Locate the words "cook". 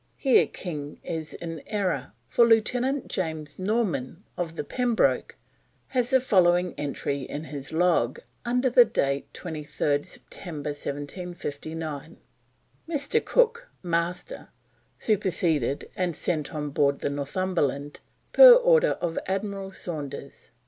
13.23-13.67